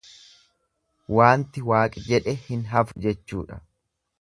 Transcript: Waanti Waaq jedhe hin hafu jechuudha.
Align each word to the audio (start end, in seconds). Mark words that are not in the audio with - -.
Waanti 1.17 1.63
Waaq 1.73 1.99
jedhe 2.09 2.35
hin 2.49 2.67
hafu 2.73 2.99
jechuudha. 3.07 3.61